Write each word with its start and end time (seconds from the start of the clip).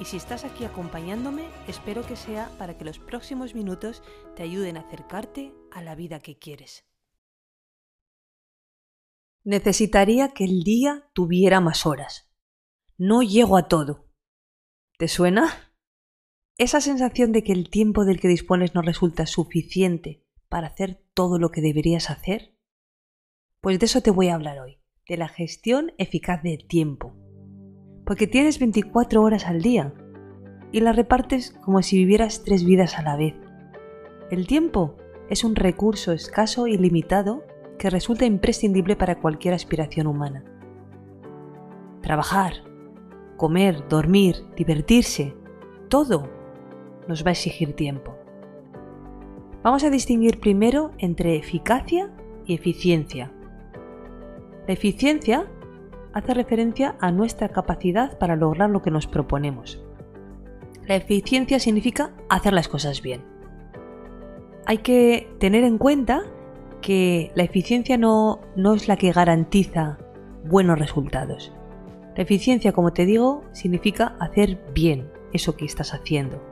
y 0.00 0.04
si 0.04 0.16
estás 0.16 0.44
aquí 0.44 0.64
acompañándome, 0.64 1.44
espero 1.66 2.06
que 2.06 2.16
sea 2.16 2.50
para 2.58 2.76
que 2.78 2.84
los 2.84 2.98
próximos 2.98 3.54
minutos 3.54 4.02
te 4.36 4.44
ayuden 4.44 4.76
a 4.76 4.80
acercarte 4.80 5.52
a 5.72 5.82
la 5.82 5.94
vida 5.94 6.20
que 6.20 6.38
quieres. 6.38 6.84
Necesitaría 9.44 10.32
que 10.34 10.44
el 10.44 10.62
día 10.62 11.08
tuviera 11.14 11.60
más 11.60 11.86
horas. 11.86 12.30
No 12.96 13.22
llego 13.22 13.56
a 13.56 13.68
todo. 13.68 14.06
¿Te 14.98 15.08
suena? 15.08 15.72
Esa 16.58 16.80
sensación 16.80 17.32
de 17.32 17.42
que 17.42 17.52
el 17.52 17.70
tiempo 17.70 18.04
del 18.04 18.20
que 18.20 18.28
dispones 18.28 18.74
no 18.74 18.82
resulta 18.82 19.26
suficiente 19.26 20.24
para 20.48 20.68
hacer 20.68 21.02
todo 21.14 21.38
lo 21.38 21.50
que 21.50 21.60
deberías 21.60 22.10
hacer. 22.10 22.56
Pues 23.60 23.78
de 23.78 23.86
eso 23.86 24.00
te 24.00 24.10
voy 24.10 24.28
a 24.28 24.34
hablar 24.34 24.58
hoy, 24.60 24.78
de 25.08 25.16
la 25.16 25.28
gestión 25.28 25.92
eficaz 25.98 26.42
del 26.42 26.66
tiempo 26.66 27.16
porque 28.08 28.26
tienes 28.26 28.58
24 28.58 29.22
horas 29.22 29.44
al 29.44 29.60
día 29.60 29.92
y 30.72 30.80
las 30.80 30.96
repartes 30.96 31.50
como 31.62 31.82
si 31.82 31.98
vivieras 31.98 32.42
tres 32.42 32.64
vidas 32.64 32.98
a 32.98 33.02
la 33.02 33.16
vez. 33.16 33.34
El 34.30 34.46
tiempo 34.46 34.96
es 35.28 35.44
un 35.44 35.54
recurso 35.54 36.12
escaso 36.12 36.66
y 36.66 36.78
limitado 36.78 37.44
que 37.78 37.90
resulta 37.90 38.24
imprescindible 38.24 38.96
para 38.96 39.20
cualquier 39.20 39.52
aspiración 39.52 40.06
humana. 40.06 40.42
Trabajar, 42.00 42.54
comer, 43.36 43.86
dormir, 43.90 44.36
divertirse, 44.56 45.34
todo 45.90 46.30
nos 47.08 47.26
va 47.26 47.28
a 47.28 47.32
exigir 47.32 47.74
tiempo. 47.74 48.16
Vamos 49.62 49.84
a 49.84 49.90
distinguir 49.90 50.40
primero 50.40 50.92
entre 50.96 51.36
eficacia 51.36 52.10
y 52.46 52.54
eficiencia. 52.54 53.30
La 54.66 54.72
eficiencia 54.72 55.46
hace 56.18 56.34
referencia 56.34 56.96
a 57.00 57.10
nuestra 57.10 57.48
capacidad 57.48 58.18
para 58.18 58.36
lograr 58.36 58.70
lo 58.70 58.82
que 58.82 58.90
nos 58.90 59.06
proponemos. 59.06 59.82
La 60.86 60.96
eficiencia 60.96 61.58
significa 61.60 62.12
hacer 62.28 62.52
las 62.52 62.68
cosas 62.68 63.02
bien. 63.02 63.22
Hay 64.66 64.78
que 64.78 65.28
tener 65.38 65.64
en 65.64 65.78
cuenta 65.78 66.22
que 66.80 67.30
la 67.34 67.42
eficiencia 67.42 67.96
no, 67.98 68.40
no 68.56 68.74
es 68.74 68.88
la 68.88 68.96
que 68.96 69.12
garantiza 69.12 69.98
buenos 70.44 70.78
resultados. 70.78 71.52
La 72.16 72.22
eficiencia, 72.22 72.72
como 72.72 72.92
te 72.92 73.06
digo, 73.06 73.44
significa 73.52 74.16
hacer 74.18 74.58
bien 74.74 75.10
eso 75.32 75.56
que 75.56 75.64
estás 75.64 75.94
haciendo. 75.94 76.42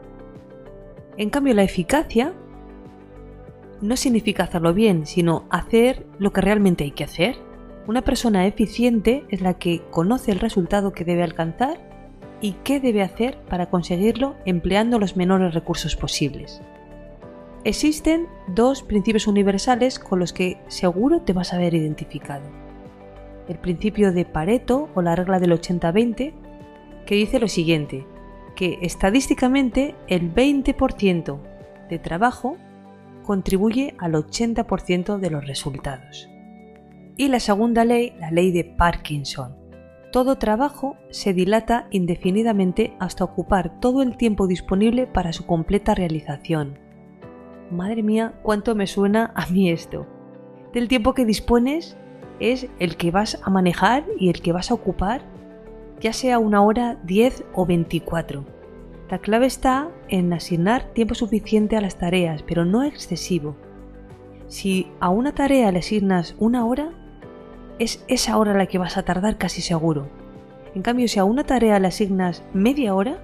En 1.16 1.30
cambio, 1.30 1.54
la 1.54 1.62
eficacia 1.62 2.34
no 3.80 3.96
significa 3.96 4.44
hacerlo 4.44 4.74
bien, 4.74 5.06
sino 5.06 5.44
hacer 5.50 6.06
lo 6.18 6.32
que 6.32 6.40
realmente 6.40 6.84
hay 6.84 6.92
que 6.92 7.04
hacer. 7.04 7.36
Una 7.86 8.02
persona 8.02 8.46
eficiente 8.46 9.24
es 9.28 9.40
la 9.40 9.54
que 9.54 9.80
conoce 9.92 10.32
el 10.32 10.40
resultado 10.40 10.92
que 10.92 11.04
debe 11.04 11.22
alcanzar 11.22 11.78
y 12.40 12.52
qué 12.64 12.80
debe 12.80 13.02
hacer 13.02 13.38
para 13.48 13.70
conseguirlo 13.70 14.34
empleando 14.44 14.98
los 14.98 15.16
menores 15.16 15.54
recursos 15.54 15.94
posibles. 15.94 16.60
Existen 17.62 18.26
dos 18.48 18.82
principios 18.82 19.28
universales 19.28 20.00
con 20.00 20.18
los 20.18 20.32
que 20.32 20.58
seguro 20.66 21.22
te 21.22 21.32
vas 21.32 21.52
a 21.52 21.58
ver 21.58 21.74
identificado. 21.74 22.44
El 23.48 23.58
principio 23.58 24.12
de 24.12 24.24
Pareto 24.24 24.88
o 24.96 25.02
la 25.02 25.14
regla 25.14 25.38
del 25.38 25.52
80-20, 25.52 26.32
que 27.06 27.14
dice 27.14 27.38
lo 27.38 27.46
siguiente, 27.46 28.04
que 28.56 28.78
estadísticamente 28.82 29.94
el 30.08 30.34
20% 30.34 31.38
de 31.88 31.98
trabajo 32.00 32.56
contribuye 33.22 33.94
al 33.98 34.14
80% 34.14 35.18
de 35.18 35.30
los 35.30 35.46
resultados. 35.46 36.28
Y 37.18 37.28
la 37.28 37.40
segunda 37.40 37.86
ley, 37.86 38.12
la 38.20 38.30
ley 38.30 38.52
de 38.52 38.64
Parkinson. 38.64 39.56
Todo 40.12 40.36
trabajo 40.36 40.96
se 41.08 41.32
dilata 41.32 41.86
indefinidamente 41.90 42.94
hasta 42.98 43.24
ocupar 43.24 43.80
todo 43.80 44.02
el 44.02 44.18
tiempo 44.18 44.46
disponible 44.46 45.06
para 45.06 45.32
su 45.32 45.46
completa 45.46 45.94
realización. 45.94 46.78
Madre 47.70 48.02
mía, 48.02 48.34
cuánto 48.42 48.74
me 48.74 48.86
suena 48.86 49.32
a 49.34 49.46
mí 49.46 49.70
esto. 49.70 50.06
Del 50.74 50.88
tiempo 50.88 51.14
que 51.14 51.24
dispones 51.24 51.96
es 52.38 52.68
el 52.78 52.98
que 52.98 53.10
vas 53.10 53.40
a 53.42 53.48
manejar 53.48 54.04
y 54.18 54.28
el 54.28 54.42
que 54.42 54.52
vas 54.52 54.70
a 54.70 54.74
ocupar, 54.74 55.22
ya 56.00 56.12
sea 56.12 56.38
una 56.38 56.62
hora, 56.62 56.98
10 57.04 57.44
o 57.54 57.64
24. 57.64 58.44
La 59.10 59.20
clave 59.20 59.46
está 59.46 59.88
en 60.08 60.32
asignar 60.34 60.92
tiempo 60.92 61.14
suficiente 61.14 61.78
a 61.78 61.80
las 61.80 61.96
tareas, 61.96 62.42
pero 62.42 62.66
no 62.66 62.84
excesivo. 62.84 63.56
Si 64.48 64.88
a 65.00 65.08
una 65.08 65.34
tarea 65.34 65.72
le 65.72 65.78
asignas 65.78 66.36
una 66.38 66.66
hora, 66.66 66.92
es 67.78 68.04
esa 68.08 68.38
hora 68.38 68.54
la 68.54 68.66
que 68.66 68.78
vas 68.78 68.96
a 68.96 69.02
tardar 69.02 69.36
casi 69.38 69.60
seguro. 69.62 70.08
En 70.74 70.82
cambio, 70.82 71.08
si 71.08 71.18
a 71.18 71.24
una 71.24 71.44
tarea 71.44 71.78
le 71.78 71.88
asignas 71.88 72.42
media 72.52 72.94
hora, 72.94 73.18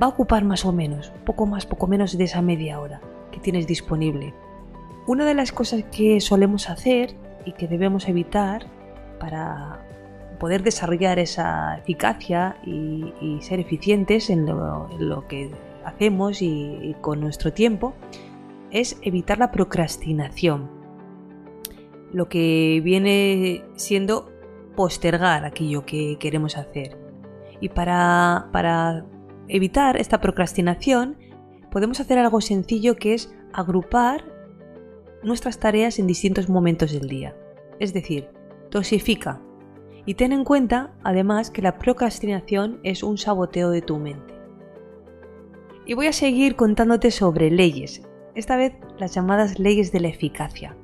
va 0.00 0.06
a 0.06 0.10
ocupar 0.10 0.44
más 0.44 0.64
o 0.64 0.72
menos, 0.72 1.12
poco 1.24 1.46
más, 1.46 1.66
poco 1.66 1.86
menos 1.86 2.16
de 2.16 2.24
esa 2.24 2.42
media 2.42 2.80
hora 2.80 3.00
que 3.30 3.40
tienes 3.40 3.66
disponible. 3.66 4.34
Una 5.06 5.24
de 5.24 5.34
las 5.34 5.52
cosas 5.52 5.84
que 5.84 6.20
solemos 6.20 6.68
hacer 6.68 7.14
y 7.44 7.52
que 7.52 7.68
debemos 7.68 8.08
evitar 8.08 8.66
para 9.20 9.82
poder 10.38 10.62
desarrollar 10.62 11.18
esa 11.18 11.78
eficacia 11.78 12.56
y, 12.64 13.38
ser 13.40 13.60
eficientes 13.60 14.28
en 14.30 14.46
lo, 14.46 15.24
que 15.28 15.50
hacemos 15.84 16.42
y 16.42 16.94
con 17.00 17.20
nuestro 17.20 17.52
tiempo 17.52 17.94
es 18.70 18.98
evitar 19.02 19.38
la 19.38 19.52
procrastinación 19.52 20.75
lo 22.12 22.28
que 22.28 22.80
viene 22.84 23.64
siendo 23.76 24.30
postergar 24.76 25.44
aquello 25.44 25.84
que 25.84 26.16
queremos 26.18 26.56
hacer. 26.56 26.96
Y 27.60 27.70
para, 27.70 28.48
para 28.52 29.06
evitar 29.48 29.96
esta 29.96 30.20
procrastinación, 30.20 31.16
podemos 31.70 32.00
hacer 32.00 32.18
algo 32.18 32.40
sencillo 32.40 32.96
que 32.96 33.14
es 33.14 33.34
agrupar 33.52 34.24
nuestras 35.22 35.58
tareas 35.58 35.98
en 35.98 36.06
distintos 36.06 36.48
momentos 36.48 36.92
del 36.92 37.08
día. 37.08 37.34
Es 37.80 37.92
decir, 37.92 38.28
dosifica. 38.70 39.40
Y 40.04 40.14
ten 40.14 40.32
en 40.32 40.44
cuenta, 40.44 40.94
además, 41.02 41.50
que 41.50 41.62
la 41.62 41.78
procrastinación 41.78 42.78
es 42.84 43.02
un 43.02 43.18
saboteo 43.18 43.70
de 43.70 43.82
tu 43.82 43.98
mente. 43.98 44.34
Y 45.84 45.94
voy 45.94 46.06
a 46.06 46.12
seguir 46.12 46.56
contándote 46.56 47.10
sobre 47.10 47.50
leyes, 47.50 48.02
esta 48.34 48.56
vez 48.56 48.74
las 48.98 49.14
llamadas 49.14 49.58
leyes 49.58 49.92
de 49.92 50.00
la 50.00 50.08
eficacia. 50.08 50.76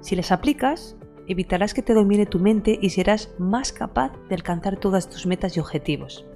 Si 0.00 0.16
las 0.16 0.32
aplicas, 0.32 0.96
evitarás 1.26 1.74
que 1.74 1.82
te 1.82 1.94
domine 1.94 2.26
tu 2.26 2.38
mente 2.38 2.78
y 2.80 2.90
serás 2.90 3.34
más 3.38 3.72
capaz 3.72 4.12
de 4.28 4.34
alcanzar 4.34 4.76
todas 4.76 5.08
tus 5.08 5.26
metas 5.26 5.56
y 5.56 5.60
objetivos. 5.60 6.26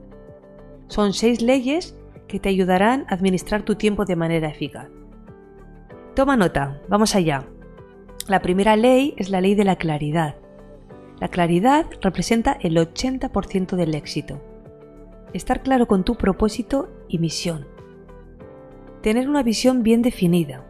Son 0.89 1.13
seis 1.13 1.41
leyes 1.41 1.97
que 2.29 2.39
te 2.39 2.49
ayudarán 2.49 3.07
a 3.09 3.15
administrar 3.15 3.63
tu 3.63 3.75
tiempo 3.75 4.05
de 4.05 4.17
manera 4.17 4.49
eficaz. 4.49 4.89
Toma 6.15 6.37
nota, 6.37 6.81
vamos 6.89 7.15
allá. 7.15 7.47
La 8.29 8.41
primera 8.41 8.77
ley 8.77 9.15
es 9.17 9.31
la 9.31 9.41
ley 9.41 9.55
de 9.55 9.65
la 9.65 9.77
claridad. 9.77 10.37
La 11.21 11.29
claridad 11.29 11.87
representa 12.01 12.59
el 12.61 12.77
80% 12.77 13.77
del 13.77 13.95
éxito. 13.95 14.41
Estar 15.33 15.63
claro 15.63 15.87
con 15.87 16.05
tu 16.05 16.17
propósito 16.17 16.91
y 17.09 17.19
misión. 17.19 17.67
Tener 19.01 19.29
una 19.29 19.43
visión 19.43 19.83
bien 19.83 20.03
definida 20.03 20.65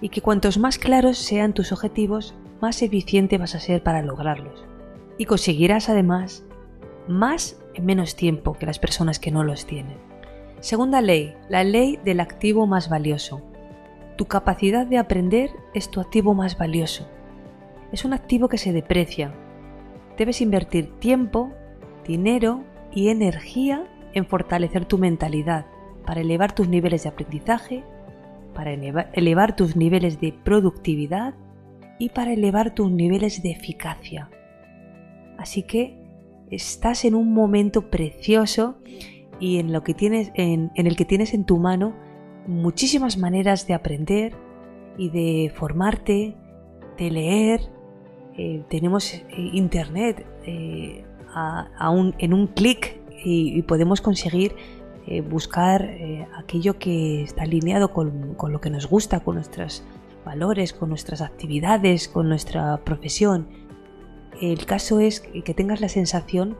y 0.00 0.10
que 0.10 0.20
cuantos 0.20 0.58
más 0.58 0.78
claros 0.78 1.18
sean 1.18 1.52
tus 1.52 1.72
objetivos, 1.72 2.34
más 2.60 2.82
eficiente 2.82 3.38
vas 3.38 3.54
a 3.54 3.60
ser 3.60 3.82
para 3.82 4.02
lograrlos. 4.02 4.64
Y 5.18 5.24
conseguirás 5.24 5.88
además 5.88 6.44
más 7.08 7.58
en 7.74 7.86
menos 7.86 8.16
tiempo 8.16 8.54
que 8.54 8.66
las 8.66 8.78
personas 8.78 9.18
que 9.18 9.30
no 9.30 9.44
los 9.44 9.66
tienen. 9.66 9.96
Segunda 10.60 11.00
ley, 11.00 11.34
la 11.48 11.64
ley 11.64 11.98
del 12.04 12.20
activo 12.20 12.66
más 12.66 12.88
valioso. 12.88 13.42
Tu 14.16 14.26
capacidad 14.26 14.86
de 14.86 14.98
aprender 14.98 15.50
es 15.74 15.90
tu 15.90 16.00
activo 16.00 16.34
más 16.34 16.56
valioso. 16.56 17.08
Es 17.92 18.04
un 18.04 18.14
activo 18.14 18.48
que 18.48 18.58
se 18.58 18.72
deprecia. 18.72 19.34
Debes 20.16 20.40
invertir 20.40 20.98
tiempo, 20.98 21.52
dinero 22.06 22.64
y 22.92 23.08
energía 23.08 23.86
en 24.14 24.26
fortalecer 24.26 24.86
tu 24.86 24.96
mentalidad 24.96 25.66
para 26.06 26.22
elevar 26.22 26.54
tus 26.54 26.68
niveles 26.68 27.02
de 27.02 27.10
aprendizaje 27.10 27.84
para 28.56 28.72
elevar 28.72 29.54
tus 29.54 29.76
niveles 29.76 30.18
de 30.20 30.32
productividad 30.32 31.34
y 31.98 32.08
para 32.08 32.32
elevar 32.32 32.74
tus 32.74 32.90
niveles 32.90 33.42
de 33.42 33.50
eficacia. 33.50 34.30
Así 35.38 35.62
que 35.62 35.98
estás 36.50 37.04
en 37.04 37.14
un 37.14 37.34
momento 37.34 37.90
precioso 37.90 38.78
y 39.38 39.58
en, 39.58 39.72
lo 39.72 39.82
que 39.82 39.92
tienes, 39.92 40.32
en, 40.34 40.70
el 40.74 40.96
que 40.96 41.04
tienes 41.04 41.34
en 41.34 41.44
tu 41.44 41.58
mano 41.58 41.94
muchísimas 42.46 43.18
maneras 43.18 43.66
de 43.66 43.74
aprender 43.74 44.34
y 44.96 45.10
de 45.10 45.52
formarte, 45.54 46.34
de 46.96 47.10
leer. 47.10 47.60
Eh, 48.38 48.64
tenemos 48.70 49.12
eh, 49.12 49.24
internet 49.52 50.26
eh, 50.44 51.04
en 52.18 52.32
un 52.32 52.46
clic 52.46 53.00
y, 53.24 53.60
podemos 53.62 54.00
conseguir 54.00 54.54
buscar 55.28 55.88
aquello 56.36 56.78
que 56.78 57.22
está 57.22 57.42
alineado 57.42 57.92
con, 57.92 58.34
con 58.34 58.52
lo 58.52 58.60
que 58.60 58.70
nos 58.70 58.88
gusta, 58.88 59.20
con 59.20 59.36
nuestros 59.36 59.84
valores, 60.26 60.72
con 60.72 60.88
nuestras 60.88 61.22
actividades, 61.22 62.08
con 62.08 62.28
nuestra 62.28 62.78
profesión. 62.78 63.48
El 64.42 64.66
caso 64.66 65.00
es 65.00 65.20
que 65.20 65.54
tengas 65.54 65.80
la 65.80 65.88
sensación 65.88 66.56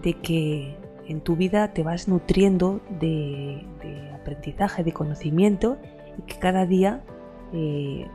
de 0.00 0.14
que 0.14 0.76
en 1.06 1.20
tu 1.20 1.36
vida 1.36 1.72
te 1.74 1.82
vas 1.82 2.08
nutriendo 2.08 2.80
de, 3.00 3.66
aprendizaje, 4.14 4.84
de 4.84 4.92
conocimiento 4.92 5.78
y 6.18 6.22
que 6.22 6.38
cada 6.38 6.64
día 6.64 7.02
eh, 7.52 8.06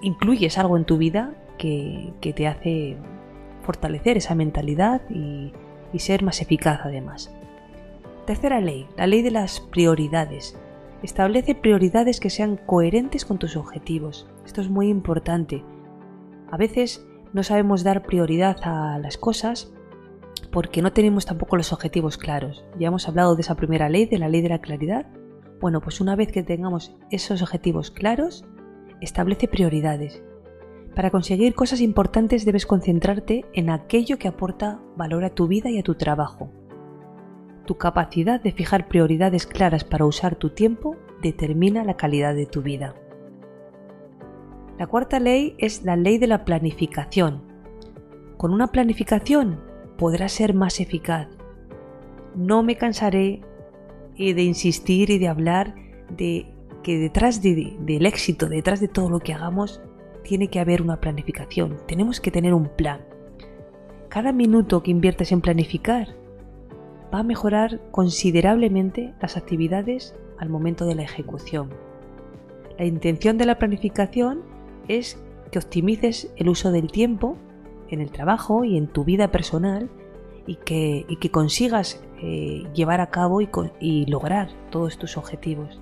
incluyes 0.00 0.56
algo 0.58 0.76
en 0.76 0.84
tu 0.84 0.96
vida 0.96 1.34
que, 1.58 2.14
te 2.20 2.46
hace 2.46 2.96
fortalecer 3.62 4.16
esa 4.16 4.34
mentalidad 4.34 5.02
y 5.10 5.52
ser 5.98 6.22
más 6.22 6.40
eficaz 6.40 6.80
además. 6.84 7.34
Tercera 8.28 8.60
ley, 8.60 8.86
la 8.98 9.06
ley 9.06 9.22
de 9.22 9.30
las 9.30 9.58
prioridades. 9.58 10.54
Establece 11.02 11.54
prioridades 11.54 12.20
que 12.20 12.28
sean 12.28 12.58
coherentes 12.58 13.24
con 13.24 13.38
tus 13.38 13.56
objetivos. 13.56 14.28
Esto 14.44 14.60
es 14.60 14.68
muy 14.68 14.88
importante. 14.88 15.64
A 16.50 16.58
veces 16.58 17.06
no 17.32 17.42
sabemos 17.42 17.84
dar 17.84 18.02
prioridad 18.02 18.58
a 18.64 18.98
las 18.98 19.16
cosas 19.16 19.72
porque 20.52 20.82
no 20.82 20.92
tenemos 20.92 21.24
tampoco 21.24 21.56
los 21.56 21.72
objetivos 21.72 22.18
claros. 22.18 22.66
Ya 22.78 22.88
hemos 22.88 23.08
hablado 23.08 23.34
de 23.34 23.40
esa 23.40 23.54
primera 23.54 23.88
ley, 23.88 24.04
de 24.04 24.18
la 24.18 24.28
ley 24.28 24.42
de 24.42 24.50
la 24.50 24.60
claridad. 24.60 25.06
Bueno, 25.58 25.80
pues 25.80 25.98
una 26.02 26.14
vez 26.14 26.30
que 26.30 26.42
tengamos 26.42 26.94
esos 27.10 27.40
objetivos 27.40 27.90
claros, 27.90 28.44
establece 29.00 29.48
prioridades. 29.48 30.22
Para 30.94 31.10
conseguir 31.10 31.54
cosas 31.54 31.80
importantes 31.80 32.44
debes 32.44 32.66
concentrarte 32.66 33.46
en 33.54 33.70
aquello 33.70 34.18
que 34.18 34.28
aporta 34.28 34.82
valor 34.98 35.24
a 35.24 35.30
tu 35.30 35.48
vida 35.48 35.70
y 35.70 35.78
a 35.78 35.82
tu 35.82 35.94
trabajo. 35.94 36.52
Tu 37.68 37.76
capacidad 37.76 38.40
de 38.40 38.50
fijar 38.50 38.88
prioridades 38.88 39.46
claras 39.46 39.84
para 39.84 40.06
usar 40.06 40.36
tu 40.36 40.48
tiempo 40.48 40.96
determina 41.20 41.84
la 41.84 41.98
calidad 41.98 42.34
de 42.34 42.46
tu 42.46 42.62
vida. 42.62 42.94
La 44.78 44.86
cuarta 44.86 45.20
ley 45.20 45.54
es 45.58 45.82
la 45.82 45.94
ley 45.94 46.16
de 46.16 46.28
la 46.28 46.46
planificación. 46.46 47.42
Con 48.38 48.54
una 48.54 48.68
planificación 48.68 49.60
podrás 49.98 50.32
ser 50.32 50.54
más 50.54 50.80
eficaz. 50.80 51.28
No 52.34 52.62
me 52.62 52.76
cansaré 52.76 53.42
de 54.16 54.42
insistir 54.42 55.10
y 55.10 55.18
de 55.18 55.28
hablar 55.28 55.74
de 56.16 56.46
que 56.82 56.98
detrás 56.98 57.42
del 57.42 58.06
éxito, 58.06 58.48
detrás 58.48 58.80
de 58.80 58.88
todo 58.88 59.10
lo 59.10 59.20
que 59.20 59.34
hagamos, 59.34 59.82
tiene 60.22 60.48
que 60.48 60.58
haber 60.58 60.80
una 60.80 61.02
planificación. 61.02 61.76
Tenemos 61.86 62.18
que 62.22 62.30
tener 62.30 62.54
un 62.54 62.70
plan. 62.70 63.02
Cada 64.08 64.32
minuto 64.32 64.82
que 64.82 64.90
inviertes 64.90 65.32
en 65.32 65.42
planificar 65.42 66.16
va 67.12 67.20
a 67.20 67.24
mejorar 67.24 67.80
considerablemente 67.90 69.14
las 69.20 69.36
actividades 69.36 70.14
al 70.38 70.48
momento 70.48 70.84
de 70.84 70.94
la 70.94 71.02
ejecución. 71.02 71.70
La 72.78 72.84
intención 72.84 73.38
de 73.38 73.46
la 73.46 73.58
planificación 73.58 74.42
es 74.86 75.18
que 75.50 75.58
optimices 75.58 76.32
el 76.36 76.48
uso 76.48 76.70
del 76.70 76.90
tiempo 76.90 77.36
en 77.88 78.00
el 78.00 78.10
trabajo 78.10 78.64
y 78.64 78.76
en 78.76 78.86
tu 78.86 79.04
vida 79.04 79.30
personal 79.30 79.88
y 80.46 80.56
que, 80.56 81.30
consigas 81.30 82.02
eh, 82.22 82.64
llevar 82.74 83.00
a 83.00 83.10
cabo 83.10 83.40
y, 83.40 84.06
lograr 84.06 84.48
todos 84.70 84.98
tus 84.98 85.16
objetivos. 85.16 85.80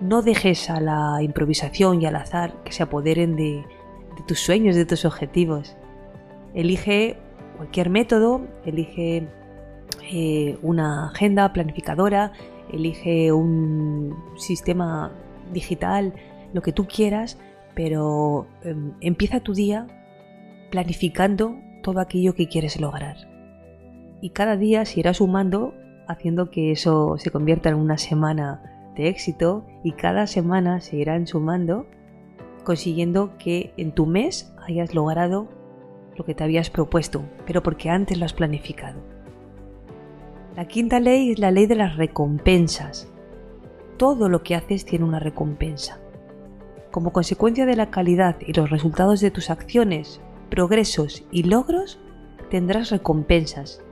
No 0.00 0.22
dejes 0.22 0.70
a 0.70 0.80
la 0.80 1.22
improvisación 1.22 2.00
y 2.00 2.06
al 2.06 2.16
azar 2.16 2.62
que 2.64 2.72
se 2.72 2.82
apoderen 2.82 3.34
de, 3.34 3.64
tus 4.26 4.40
sueños, 4.40 4.76
de 4.76 4.86
tus 4.86 5.04
objetivos. 5.04 5.76
Elige 6.54 7.18
cualquier 7.56 7.90
método, 7.90 8.46
elige 8.64 9.26
eh, 10.10 10.58
una 10.62 11.08
agenda 11.10 11.52
planificadora, 11.52 12.32
elige 12.72 13.32
un 13.32 14.14
sistema 14.36 15.12
digital, 15.52 16.14
lo 16.52 16.62
que 16.62 16.72
tú 16.72 16.86
quieras, 16.86 17.38
pero 17.74 18.46
em, 18.62 18.92
empieza 19.00 19.40
tu 19.40 19.54
día 19.54 19.86
planificando 20.70 21.56
todo 21.82 22.00
aquello 22.00 22.34
que 22.34 22.48
quieres 22.48 22.80
lograr. 22.80 23.16
Y 24.20 24.30
cada 24.30 24.56
día 24.56 24.84
se 24.84 25.00
irá 25.00 25.14
sumando 25.14 25.74
haciendo 26.08 26.50
que 26.50 26.70
eso 26.70 27.16
se 27.18 27.30
convierta 27.30 27.68
en 27.68 27.76
una 27.76 27.98
semana 27.98 28.92
de 28.96 29.08
éxito 29.08 29.66
y 29.82 29.92
cada 29.92 30.26
semana 30.26 30.80
se 30.80 30.96
irán 30.96 31.26
sumando 31.26 31.86
consiguiendo 32.64 33.36
que 33.38 33.72
en 33.76 33.92
tu 33.92 34.06
mes 34.06 34.52
hayas 34.66 34.94
logrado 34.94 35.48
lo 36.16 36.24
que 36.24 36.34
te 36.34 36.42
habías 36.42 36.70
propuesto, 36.70 37.22
pero 37.46 37.62
porque 37.62 37.90
antes 37.90 38.18
lo 38.18 38.24
has 38.24 38.32
planificado. 38.32 39.15
La 40.56 40.66
quinta 40.66 41.00
ley 41.00 41.32
es 41.32 41.38
la 41.38 41.50
ley 41.50 41.66
de 41.66 41.74
las 41.74 41.96
recompensas. 41.96 43.06
Todo 43.98 44.30
lo 44.30 44.42
que 44.42 44.54
haces 44.54 44.86
tiene 44.86 45.04
una 45.04 45.18
recompensa. 45.18 45.98
Como 46.90 47.12
consecuencia 47.12 47.66
de 47.66 47.76
la 47.76 47.90
calidad 47.90 48.36
y 48.40 48.54
los 48.54 48.70
resultados 48.70 49.20
de 49.20 49.30
tus 49.30 49.50
acciones, 49.50 50.22
progresos 50.48 51.26
y 51.30 51.42
logros, 51.42 52.00
tendrás 52.48 52.88
recompensas. 52.88 53.82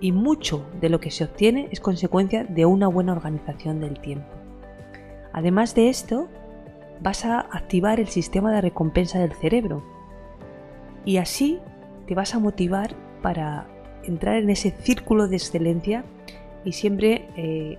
Y 0.00 0.12
mucho 0.12 0.64
de 0.80 0.88
lo 0.88 0.98
que 0.98 1.10
se 1.10 1.24
obtiene 1.24 1.68
es 1.72 1.80
consecuencia 1.80 2.42
de 2.42 2.64
una 2.64 2.88
buena 2.88 3.12
organización 3.12 3.78
del 3.78 4.00
tiempo. 4.00 4.32
Además 5.34 5.74
de 5.74 5.90
esto, 5.90 6.28
vas 7.02 7.26
a 7.26 7.40
activar 7.40 8.00
el 8.00 8.08
sistema 8.08 8.50
de 8.50 8.62
recompensa 8.62 9.18
del 9.18 9.34
cerebro. 9.34 9.84
Y 11.04 11.18
así 11.18 11.60
te 12.06 12.14
vas 12.14 12.34
a 12.34 12.38
motivar 12.38 12.94
para 13.20 13.68
entrar 14.08 14.36
en 14.36 14.50
ese 14.50 14.70
círculo 14.70 15.28
de 15.28 15.36
excelencia 15.36 16.04
y 16.64 16.72
siempre 16.72 17.28
eh, 17.36 17.78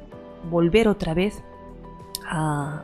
volver 0.50 0.88
otra 0.88 1.14
vez 1.14 1.44
a, 2.26 2.84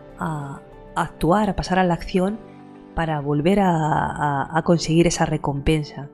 actuar, 0.95 1.49
a 1.49 1.55
pasar 1.55 1.79
a 1.79 1.83
la 1.83 1.93
acción 1.93 2.39
para 2.95 3.19
volver 3.19 3.59
a, 3.61 4.61
conseguir 4.65 5.07
esa 5.07 5.25
recompensa. 5.25 6.09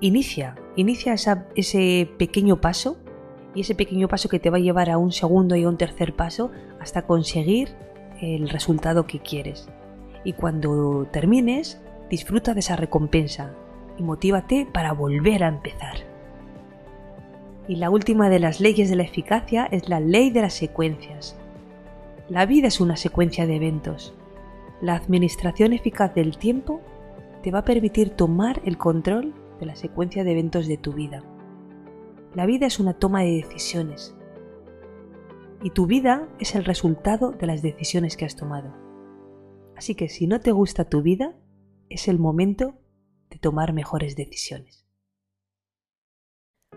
Inicia, 0.00 0.56
inicia 0.76 1.14
ese 1.54 2.10
pequeño 2.18 2.60
paso 2.60 2.96
y 3.54 3.60
ese 3.60 3.74
pequeño 3.74 4.08
paso 4.08 4.28
que 4.28 4.40
te 4.40 4.50
va 4.50 4.56
a 4.56 4.60
llevar 4.60 4.90
a 4.90 4.98
un 4.98 5.12
segundo 5.12 5.54
y 5.56 5.64
a 5.64 5.68
un 5.68 5.76
tercer 5.76 6.14
paso 6.14 6.50
hasta 6.80 7.02
conseguir 7.02 7.70
el 8.20 8.48
resultado 8.48 9.06
que 9.06 9.20
quieres. 9.20 9.68
Y 10.24 10.32
cuando 10.32 11.06
termines, 11.12 11.80
disfruta 12.10 12.54
de 12.54 12.60
esa 12.60 12.76
recompensa 12.76 13.52
y 13.98 14.02
motívate 14.02 14.66
para 14.72 14.92
volver 14.92 15.44
a 15.44 15.48
empezar. 15.48 16.13
Y 17.66 17.76
la 17.76 17.90
última 17.90 18.28
de 18.28 18.40
las 18.40 18.60
leyes 18.60 18.90
de 18.90 18.96
la 18.96 19.04
eficacia 19.04 19.66
es 19.66 19.88
la 19.88 20.00
ley 20.00 20.30
de 20.30 20.42
las 20.42 20.54
secuencias. 20.54 21.36
La 22.28 22.44
vida 22.46 22.68
es 22.68 22.80
una 22.80 22.96
secuencia 22.96 23.46
de 23.46 23.56
eventos. 23.56 24.14
La 24.80 24.94
administración 24.94 25.72
eficaz 25.72 26.14
del 26.14 26.36
tiempo 26.36 26.80
te 27.42 27.50
va 27.50 27.60
a 27.60 27.64
permitir 27.64 28.10
tomar 28.10 28.60
el 28.64 28.76
control 28.76 29.34
de 29.60 29.66
la 29.66 29.76
secuencia 29.76 30.24
de 30.24 30.32
eventos 30.32 30.66
de 30.66 30.76
tu 30.76 30.92
vida. 30.92 31.22
La 32.34 32.46
vida 32.46 32.66
es 32.66 32.80
una 32.80 32.94
toma 32.94 33.22
de 33.22 33.42
decisiones. 33.42 34.14
Y 35.62 35.70
tu 35.70 35.86
vida 35.86 36.28
es 36.40 36.54
el 36.54 36.64
resultado 36.64 37.30
de 37.30 37.46
las 37.46 37.62
decisiones 37.62 38.16
que 38.16 38.24
has 38.24 38.36
tomado. 38.36 38.74
Así 39.76 39.94
que 39.94 40.08
si 40.08 40.26
no 40.26 40.40
te 40.40 40.52
gusta 40.52 40.84
tu 40.84 41.00
vida, 41.00 41.34
es 41.88 42.08
el 42.08 42.18
momento 42.18 42.74
de 43.30 43.38
tomar 43.38 43.72
mejores 43.72 44.16
decisiones. 44.16 44.83